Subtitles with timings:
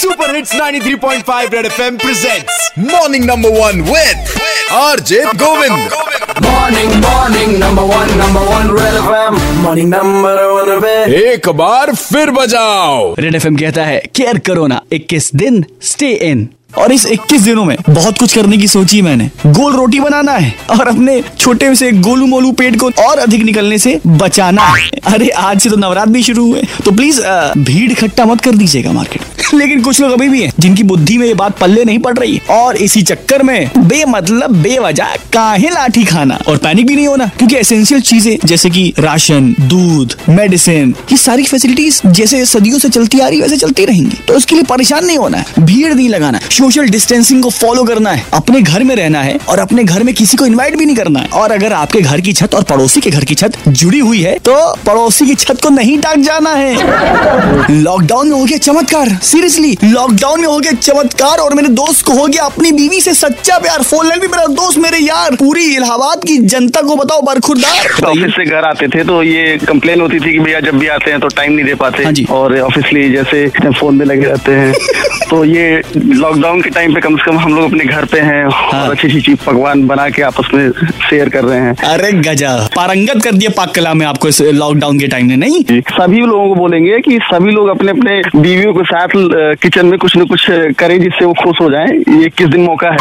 [0.00, 4.38] Super hits 93.5 Red FM presents morning number one with
[4.74, 5.98] RJ Govind
[6.42, 9.38] Morning, morning, number one, number one, Red FM.
[9.64, 11.12] Morning, number one, Red.
[11.14, 16.48] एक बार फिर बजाओ red F कहता है care करो ना 21 दिन stay in
[16.78, 20.54] और इस 21 दिनों में बहुत कुछ करने की सोची मैंने गोल रोटी बनाना है
[20.70, 25.28] और अपने छोटे से गोलू मोलू पेट को और अधिक निकलने से बचाना है अरे
[25.48, 27.20] आज से तो नवरात्र भी शुरू हुए तो प्लीज़
[27.58, 29.22] भीड़ इकट्ठा मत कर दीजिएगा मार्केट।
[29.54, 32.40] लेकिन कुछ लोग अभी भी हैं, जिनकी बुद्धि में ये बात पल्ले नहीं पड़ रही।
[32.50, 37.56] और इसी चक्कर में, बेमतलब, बेवजह, काहे लाठी खाना। और पैनिक भी नहीं होना, क्योंकि
[37.56, 43.28] एसेंशियल चीज़ें, जैसे कि राशन, दूध मेडिसिन ये सारी फैसिलिटीज़ जैसे सदियों से चलती आ
[43.28, 46.88] रही वैसे चलती रहेंगी। तो उसके लिए परेशान नहीं होना है, भीड़ नहीं लगाना सोशल
[46.88, 50.36] डिस्टेंसिंग को फॉलो करना है, अपने घर में रहना है, और अपने घर में किसी
[50.36, 53.10] को इन्वाइट भी नहीं करना है। और अगर आपके घर की छत और पड़ोसी के
[53.10, 54.54] घर की छत जुड़ी हुई है तो
[54.86, 60.40] पड़ोसी की छत को नहीं टाक जाना है। लॉकडाउन में हो गया चमत्कार सीरियसली लॉकडाउन
[60.40, 63.82] में हो गया चमत्कार और मेरे दोस्त को हो गया अपनी बीवी से सच्चा प्यार।
[63.82, 68.34] फ़ोन लाइन भी मेरा दोस्त मेरे यार। पूरी इलाहाबाद की जनता को बताओ बरखुरदार। ऑफ़िस
[68.36, 71.20] से घर आते थे तो ये कंप्लेन होती थी कि भैया जब भी आते हैं
[71.20, 74.72] तो टाइम नहीं दे पाते। हाँ। और ऑफिसली जैसे फ़ोन में लगे रहते हैं
[75.30, 75.64] तो ये
[75.96, 78.90] लॉकडाउन के टाइम पे कम से कम हम लोग अपने घर पे हैं हाँ। और
[78.90, 80.70] अच्छी अच्छी चीज़ पकवान बना के आपस में
[81.08, 84.98] शेयर कर रहे हैं। अरे गजा पारंगत कर दिया पाक कला में आपको इस लॉकडाउन
[84.98, 85.64] के टाइम ने नहीं?
[85.90, 90.16] सभी लोगों को बोलेंगे कि सभी लोग अपने अपने बीवियों के साथ किचन में कुछ
[90.16, 91.86] न कुछ करें जिससे वो खुश हो जाए।
[92.22, 92.96] ये किस दिन मौका है?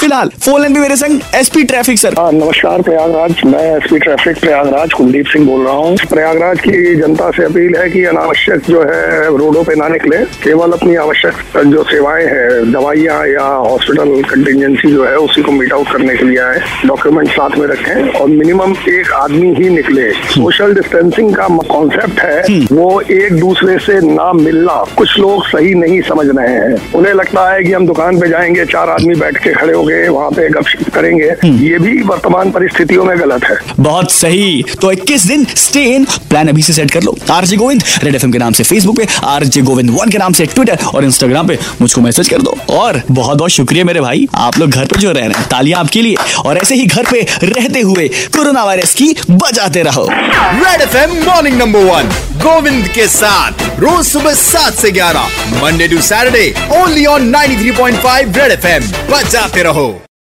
[0.00, 4.38] फ़िलहाल फ़ोन लाइन पे मेरे संग एसपी ट्रैफ़िक सर हाँ नमस्कार प्रयागराज मैं एसपी ट्रैफ़िक
[4.40, 8.82] प्रयागराज कुलदीप सिंह बोल रहा हूँ। प्रयागराज की जनता से अपील है कि अनावश्यक जो
[8.82, 14.92] है रोडों पे ना निकले। केवल अपनी आवश्यक जो सेवाएँ हैं दवाइयाँ या हॉस्पिटल कंटिजेंसी
[14.92, 18.28] जो है उसी को मीट आउट करने के लिए आए। डॉक्यूमेंट साथ में रखें और
[18.28, 24.32] मिनिमम एक आदमी ही निकले। सोशल डिस्टेंसिंग का कॉन्सेप्ट है वो एक दूसरे से ना
[24.34, 28.28] मिलना। कुछ लोग सही नहीं समझ रहे हैं। उन्हें लगता है कि हम दुकान पे
[28.28, 31.26] जाएँगे चार आदमी बैठ के खड़े हो गए वहाँ पे गपशप करेंगे।
[31.64, 36.48] ये भी वर्तमान परिस्थितियों में गलत है। बहुत सही। तो 21 दिन स्टे इन प्लान
[36.48, 39.62] अभी से सेट कर लो। आरजे गोविंद रेड एफएम के नाम से फेसबुक पे आरजे
[39.62, 43.38] गोविंद वन के नाम से ट्विटर और इंस्टाग्राम पे मुझको मैसेज कर दो। और बहुत
[43.38, 46.16] बहुत शुक्रिया मेरे भाई आप लोग घर पे जो रह रहे हैं तालियाँ आपके लिए।
[46.44, 51.58] और ऐसे ही घर पे रहते हुए कोरोना वायरस की बजाते रहो। Red FM morning
[51.58, 56.46] number one Govind के साथ। रोज सुबह सात से ग्यारह Monday to Saturday
[56.80, 59.88] only on 93.5 Red FM बजाते रहो।